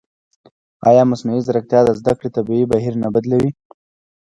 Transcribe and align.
ایا 0.89 1.03
مصنوعي 1.11 1.41
ځیرکتیا 1.45 1.79
د 1.85 1.89
زده 1.99 2.13
کړې 2.17 2.29
طبیعي 2.37 2.65
بهیر 2.71 2.93
نه 3.03 3.09
بدلوي؟ 3.15 3.51